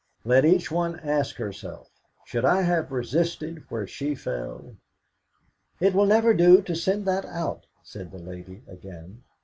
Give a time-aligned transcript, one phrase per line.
[0.25, 1.91] Let each one ask herself:
[2.25, 4.77] Should I have resisted where she fell?"
[5.79, 9.21] "It will never do to send that out," said the lady again.